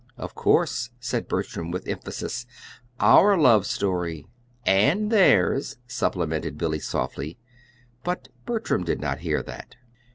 "Of 0.17 0.33
course," 0.33 0.89
said 0.99 1.27
Bertram 1.27 1.69
with 1.69 1.87
emphasis; 1.87 2.47
"OUR 2.99 3.37
love 3.37 3.67
story!" 3.67 4.25
"And 4.65 5.11
theirs," 5.11 5.77
supplemented 5.85 6.57
Billy, 6.57 6.79
softly; 6.79 7.37
but 8.03 8.29
Bertram 8.47 8.83
did 8.83 8.99
not 8.99 9.19
hear 9.19 9.43
that. 9.43 9.75